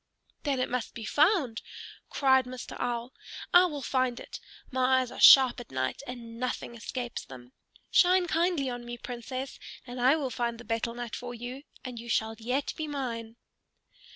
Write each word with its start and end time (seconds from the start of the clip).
"Then 0.41 0.59
it 0.59 0.67
must 0.71 0.95
be 0.95 1.05
found!" 1.05 1.61
cried 2.09 2.45
Mr. 2.45 2.75
Owl. 2.79 3.13
"I 3.53 3.65
will 3.65 3.83
find 3.83 4.19
it. 4.19 4.39
My 4.71 4.99
eyes 4.99 5.11
are 5.11 5.19
sharp 5.19 5.59
at 5.59 5.69
night 5.69 6.01
and 6.07 6.39
nothing 6.39 6.73
escapes 6.73 7.23
them. 7.23 7.51
Shine 7.91 8.25
kindly 8.25 8.67
on 8.67 8.83
me, 8.83 8.97
Princess, 8.97 9.59
and 9.85 10.01
I 10.01 10.15
will 10.15 10.31
find 10.31 10.57
the 10.57 10.65
betel 10.65 10.95
nut 10.95 11.15
for 11.15 11.35
you, 11.35 11.61
and 11.85 11.99
you 11.99 12.09
shall 12.09 12.33
yet 12.39 12.73
be 12.75 12.87
mine." 12.87 13.35